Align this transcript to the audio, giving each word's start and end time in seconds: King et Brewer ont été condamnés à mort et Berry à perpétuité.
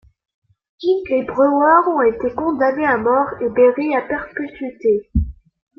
King 0.79 1.03
et 1.11 1.23
Brewer 1.25 1.87
ont 1.89 2.01
été 2.01 2.33
condamnés 2.33 2.87
à 2.87 2.97
mort 2.97 3.39
et 3.39 3.49
Berry 3.49 3.95
à 3.95 4.01
perpétuité. 4.01 5.11